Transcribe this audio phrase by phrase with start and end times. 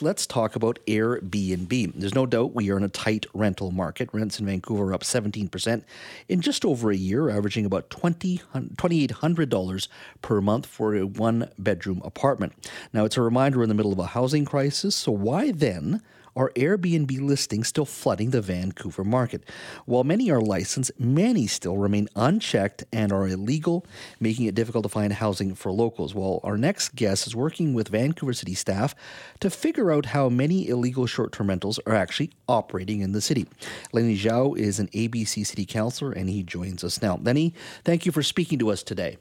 [0.00, 1.94] Let's talk about Airbnb.
[1.96, 4.08] There's no doubt we are in a tight rental market.
[4.12, 5.82] Rents in Vancouver are up 17%
[6.28, 9.88] in just over a year, averaging about $2,800
[10.22, 12.52] per month for a one bedroom apartment.
[12.92, 16.00] Now, it's a reminder in the middle of a housing crisis, so why then
[16.38, 19.42] are Airbnb listings still flooding the Vancouver market?
[19.86, 23.84] While many are licensed, many still remain unchecked and are illegal,
[24.20, 26.14] making it difficult to find housing for locals.
[26.14, 28.94] Well, our next guest is working with Vancouver City staff
[29.40, 33.48] to figure out how many illegal short term rentals are actually operating in the city.
[33.92, 37.18] Lenny Zhou is an ABC City Councilor and he joins us now.
[37.20, 39.18] Lenny, thank you for speaking to us today.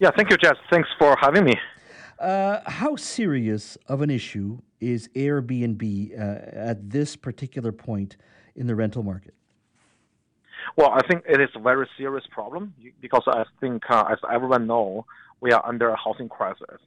[0.00, 0.56] Yeah, thank you, Jess.
[0.68, 1.54] Thanks for having me.
[2.18, 6.22] Uh, how serious of an issue is Airbnb uh,
[6.52, 8.16] at this particular point
[8.54, 9.34] in the rental market?
[10.76, 14.66] Well, I think it is a very serious problem because I think, uh, as everyone
[14.66, 15.06] know,
[15.40, 16.80] we are under a housing crisis.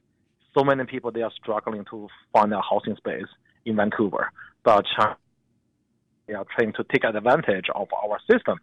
[0.56, 3.26] So many people they are struggling to find a housing space
[3.64, 4.32] in Vancouver,
[4.64, 4.84] but
[6.26, 8.58] they are trying to take advantage of our system,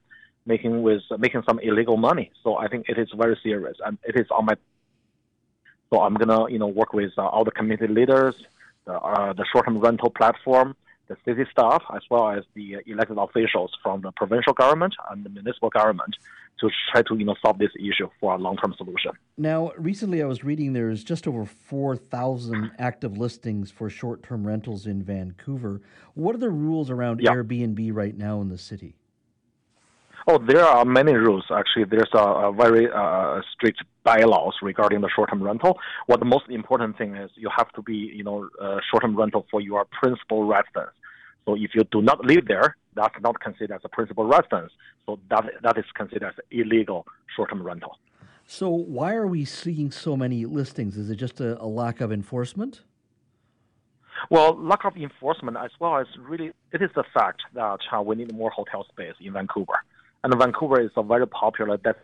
[0.46, 2.32] making with making some illegal money.
[2.44, 4.56] So I think it is very serious, and it is on my
[5.92, 8.36] so I'm gonna, you know, work with uh, all the community leaders,
[8.88, 10.76] the, uh, the short-term rental platform,
[11.08, 15.30] the city staff, as well as the elected officials from the provincial government and the
[15.30, 16.16] municipal government
[16.60, 19.12] to try to, you know, solve this issue for a long-term solution.
[19.38, 25.04] Now, recently I was reading there's just over 4,000 active listings for short-term rentals in
[25.04, 25.82] Vancouver.
[26.16, 27.32] What are the rules around yeah.
[27.32, 28.96] Airbnb right now in the city?
[30.30, 31.46] Oh, there are many rules.
[31.50, 35.80] Actually, there's a, a very uh, strict bylaws regarding the short-term rental.
[36.08, 39.46] What the most important thing is, you have to be, you know, uh, short-term rental
[39.50, 40.92] for your principal residence.
[41.46, 44.74] So if you do not live there, that's not considered as a principal residence.
[45.06, 47.98] So that that is considered as illegal short-term rental.
[48.46, 50.98] So why are we seeing so many listings?
[50.98, 52.82] Is it just a, a lack of enforcement?
[54.30, 58.16] Well, lack of enforcement as well as really, it is the fact that uh, we
[58.16, 59.80] need more hotel space in Vancouver.
[60.24, 61.98] And Vancouver is a very popular that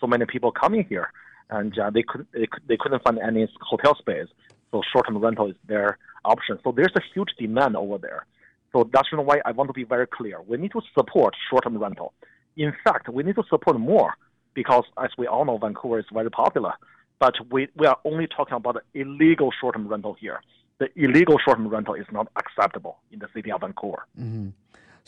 [0.00, 1.10] so many people coming here,
[1.50, 4.28] and uh, they could they, they couldn't find any hotel space,
[4.70, 6.58] so short-term rental is their option.
[6.62, 8.26] So there's a huge demand over there.
[8.72, 10.42] So that's why I want to be very clear.
[10.46, 12.12] We need to support short-term rental.
[12.56, 14.14] In fact, we need to support more
[14.54, 16.72] because, as we all know, Vancouver is very popular.
[17.18, 20.40] But we, we are only talking about the illegal short-term rental here.
[20.78, 24.06] The illegal short-term rental is not acceptable in the city of Vancouver.
[24.20, 24.48] Mm-hmm.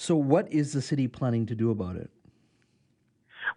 [0.01, 2.11] So, what is the city planning to do about it?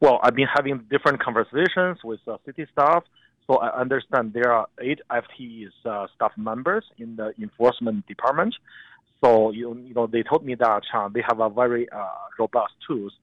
[0.02, 3.06] Well, I've been having different conversations with uh, city staff.
[3.48, 8.56] So I understand there are eight FTEs uh, staff members in the enforcement department.
[9.24, 12.74] So you, you know they told me that uh, they have a very uh, robust
[12.86, 13.14] tools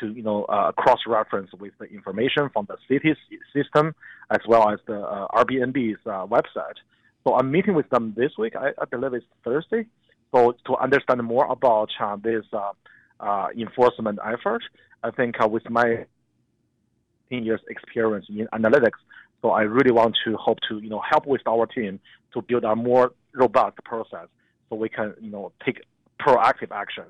[0.00, 3.18] to you know uh, cross-reference with the information from the city's
[3.52, 3.94] system
[4.30, 6.78] as well as the uh, Airbnb's website.
[7.24, 8.56] So I'm meeting with them this week.
[8.56, 9.84] I, I believe it's Thursday.
[10.32, 12.72] So to understand more about uh, this uh,
[13.18, 14.62] uh, enforcement effort,
[15.02, 16.06] I think with my
[17.30, 18.98] 10 years experience in analytics,
[19.42, 22.00] so I really want to hope to you know help with our team
[22.34, 24.28] to build a more robust process
[24.68, 25.80] so we can you know take
[26.20, 27.04] proactive action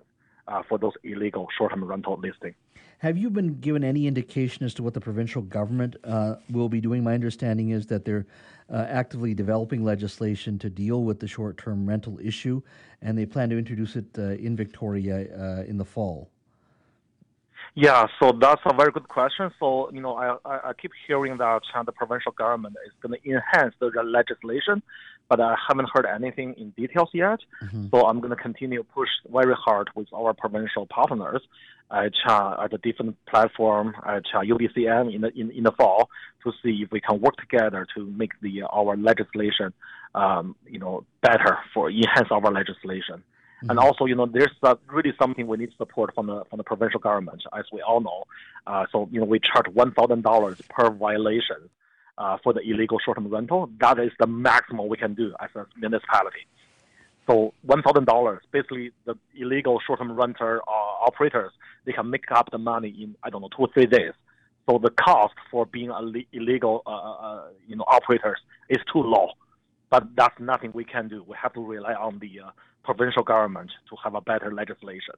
[0.49, 2.55] uh, for those illegal short-term rental listing.
[2.99, 6.83] Have you been given any indication as to what the provincial government uh, will be
[6.83, 7.03] doing?
[7.03, 8.27] My understanding is that they're
[8.71, 12.61] uh, actively developing legislation to deal with the short term rental issue,
[13.01, 16.31] and they plan to introduce it uh, in Victoria uh, in the fall.
[17.75, 19.51] Yeah, so that's a very good question.
[19.61, 23.75] So, you know, I, I, keep hearing that the provincial government is going to enhance
[23.79, 24.83] the legislation,
[25.29, 27.39] but I haven't heard anything in details yet.
[27.63, 27.87] Mm-hmm.
[27.93, 31.43] So I'm going to continue to push very hard with our provincial partners
[31.93, 36.11] at, uh, at a different platform at uh, UBCM in the, in, in the fall
[36.45, 39.73] to see if we can work together to make the our legislation,
[40.15, 43.23] um, you know, better for enhance our legislation.
[43.63, 43.71] Mm-hmm.
[43.71, 46.65] And also, you know, there's uh, really something we need support from the from the
[46.65, 48.25] provincial government, as we all know.
[48.67, 51.69] Uh, so, you know, we charge one thousand dollars per violation
[52.17, 53.69] uh, for the illegal short-term rental.
[53.81, 56.47] That is the maximum we can do as a municipality.
[57.27, 61.53] So, one thousand dollars, basically, the illegal short-term renter uh, operators
[61.85, 64.13] they can make up the money in I don't know two or three days.
[64.69, 68.39] So the cost for being a le- illegal, uh, uh, you know, operators
[68.69, 69.31] is too low.
[69.91, 71.25] But that's nothing we can do.
[71.27, 72.51] We have to rely on the uh,
[72.85, 75.15] provincial government to have a better legislation.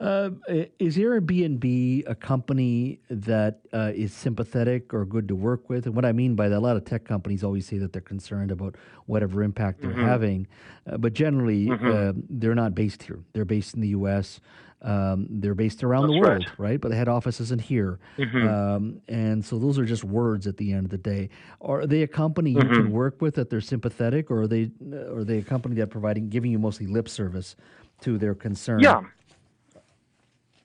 [0.00, 0.30] Uh,
[0.80, 5.86] is Airbnb a company that uh, is sympathetic or good to work with?
[5.86, 8.02] And what I mean by that, a lot of tech companies always say that they're
[8.02, 8.74] concerned about
[9.06, 10.04] whatever impact they're mm-hmm.
[10.04, 10.46] having,
[10.90, 11.86] uh, but generally mm-hmm.
[11.86, 13.20] Uh, they're not based here.
[13.32, 14.40] They're based in the U.S.
[14.82, 16.70] Um, they're based around That's the world, right.
[16.70, 16.80] right.
[16.80, 18.48] But the head office isn't here, mm-hmm.
[18.48, 21.28] um, and so those are just words at the end of the day.
[21.60, 22.90] Are they a company you can mm-hmm.
[22.90, 26.28] work with that they're sympathetic, or are they uh, are they a company that providing
[26.28, 27.54] giving you mostly lip service
[28.00, 28.80] to their concern?
[28.80, 29.02] Yeah.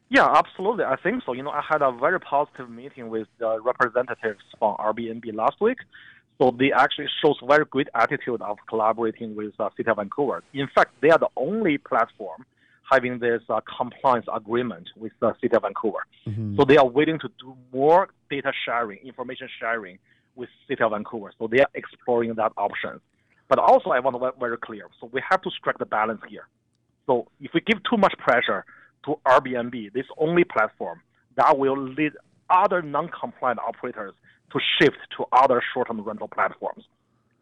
[0.09, 0.85] Yeah, absolutely.
[0.85, 1.33] I think so.
[1.33, 5.77] You know, I had a very positive meeting with the representatives from Airbnb last week.
[6.39, 10.43] So they actually shows very good attitude of collaborating with uh, City of Vancouver.
[10.53, 12.45] In fact, they are the only platform
[12.89, 16.05] having this uh, compliance agreement with the City of Vancouver.
[16.25, 16.55] Mm-hmm.
[16.55, 19.97] So they are willing to do more data sharing, information sharing
[20.35, 21.33] with City of Vancouver.
[21.39, 23.01] So they are exploring that option.
[23.49, 24.87] But also, I want to be very clear.
[25.01, 26.47] So we have to strike the balance here.
[27.07, 28.63] So if we give too much pressure
[29.05, 31.01] to Airbnb, this only platform,
[31.35, 32.13] that will lead
[32.49, 34.13] other non-compliant operators
[34.51, 36.85] to shift to other short-term rental platforms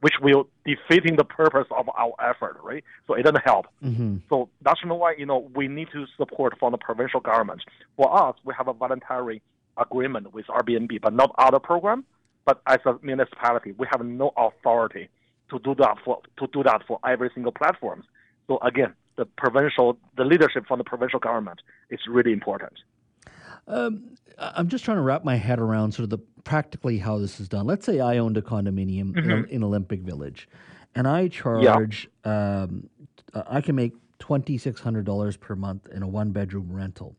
[0.01, 2.83] which will defeating the purpose of our effort, right?
[3.07, 3.65] So it doesn't help.
[3.83, 4.17] Mm-hmm.
[4.29, 7.63] So that's why you know we need to support from the provincial government.
[7.97, 9.41] For us, we have a voluntary
[9.77, 12.05] agreement with Airbnb, but not other program.
[12.45, 15.09] But as a municipality, we have no authority
[15.49, 18.03] to do that for to do that for every single platform.
[18.47, 22.73] So again, the provincial, the leadership from the provincial government is really important.
[23.67, 27.39] Um, I'm just trying to wrap my head around sort of the practically how this
[27.39, 27.65] is done.
[27.65, 29.29] Let's say I owned a condominium mm-hmm.
[29.29, 30.47] in, in, Olympic Village,
[30.93, 32.09] and I charge.
[32.25, 32.61] Yeah.
[32.63, 32.89] Um,
[33.47, 37.15] I can make twenty six hundred dollars per month in a one bedroom rental.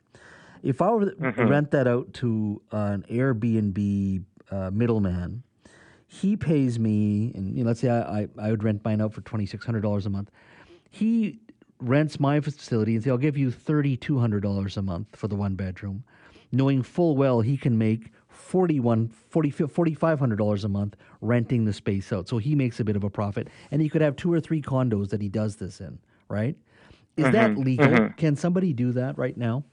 [0.63, 1.49] If I were to mm-hmm.
[1.49, 5.43] rent that out to an Airbnb uh, middleman,
[6.07, 9.13] he pays me, and you know, let's say I, I, I would rent mine out
[9.13, 10.31] for twenty six hundred dollars a month.
[10.91, 11.41] He
[11.81, 15.28] rents my facility and say, I'll give you thirty two hundred dollars a month for
[15.28, 16.05] the one bedroom
[16.52, 22.28] knowing full well he can make 41 40 $4500 a month renting the space out.
[22.28, 23.49] So he makes a bit of a profit.
[23.70, 26.56] And he could have two or three condos that he does this in right?
[27.17, 27.87] Is mm-hmm, that legal?
[27.87, 28.14] Mm-hmm.
[28.14, 29.64] can somebody do that right now?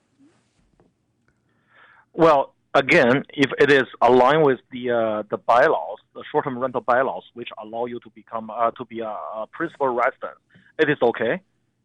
[2.13, 7.23] Well again if it is aligned with the uh, the bylaws the short-term rental bylaws
[7.33, 10.33] which allow you to become uh, to be a, a principal resident
[10.79, 11.39] it is okay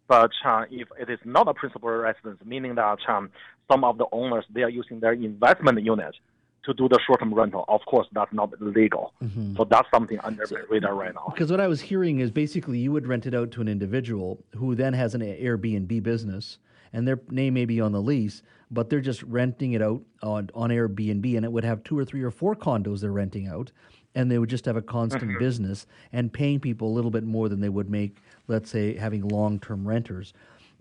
[0.08, 3.31] but uh, if it is not a principal residence, meaning that um,
[3.70, 6.16] some of the owners they are using their investment unit
[6.64, 9.12] to do the short-term rental, of course that's not legal.
[9.22, 9.56] Mm-hmm.
[9.56, 11.32] So that's something under so, radar right now.
[11.32, 14.43] Because what I was hearing is basically you would rent it out to an individual
[14.56, 16.58] who then has an Airbnb business,
[16.93, 20.50] and their name may be on the lease, but they're just renting it out on,
[20.54, 23.72] on Airbnb, and it would have two or three or four condos they're renting out,
[24.14, 25.38] and they would just have a constant mm-hmm.
[25.38, 28.16] business and paying people a little bit more than they would make,
[28.48, 30.34] let's say, having long-term renters.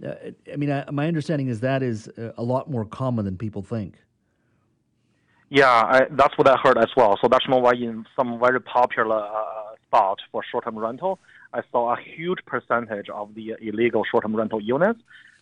[0.06, 0.14] Uh,
[0.52, 3.96] I mean, I, my understanding is that is a lot more common than people think.
[5.50, 7.18] Yeah, I, that's what I heard as well.
[7.22, 11.20] So that's why in some very popular uh, spot for short-term rental,
[11.54, 15.00] I saw a huge percentage of the illegal short-term rental units.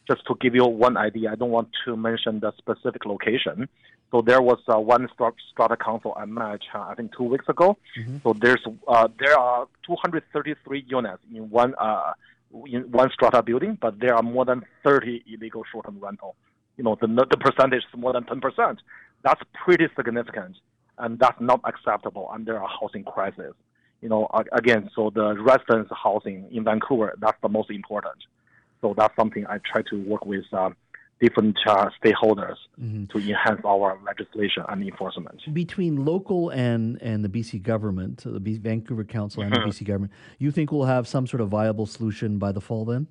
[0.07, 3.67] Just to give you one idea, I don't want to mention the specific location.
[4.11, 7.77] So there was uh, one strata council I met, uh, I think two weeks ago.
[7.99, 8.17] Mm-hmm.
[8.23, 12.13] So there's uh, there are 233 units in one uh,
[12.67, 16.35] in one strata building, but there are more than 30 illegal short-term rental.
[16.77, 18.79] You know, the the percentage is more than 10 percent.
[19.23, 20.55] That's pretty significant,
[20.99, 23.53] and that's not acceptable under a housing crisis.
[24.01, 28.17] You know, again, so the residence housing in Vancouver, that's the most important.
[28.81, 30.69] So that's something I try to work with uh,
[31.21, 33.05] different uh, stakeholders mm-hmm.
[33.05, 35.41] to enhance our legislation and enforcement.
[35.53, 39.69] Between local and, and the BC government, the B- Vancouver Council and mm-hmm.
[39.69, 42.85] the BC government, you think we'll have some sort of viable solution by the fall
[42.85, 43.07] then?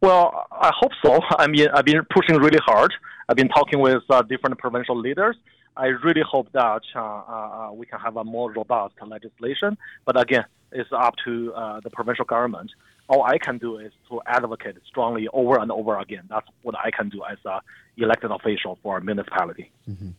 [0.00, 1.20] Well, I hope so.
[1.38, 2.92] I mean, I've been pushing really hard.
[3.28, 5.36] I've been talking with uh, different provincial leaders.
[5.76, 9.78] I really hope that uh, uh, we can have a more robust legislation.
[10.04, 12.70] But again, it's up to uh, the provincial government
[13.08, 16.24] all I can do is to advocate strongly over and over again.
[16.28, 17.60] That's what I can do as a
[17.96, 19.70] elected official for a municipality.
[19.88, 20.10] Mm-hmm.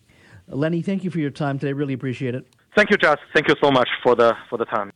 [0.48, 1.74] Lenny, thank you for your time today.
[1.74, 2.48] Really appreciate it.
[2.76, 3.18] Thank you, Jess.
[3.34, 4.92] Thank you so much for the for the time.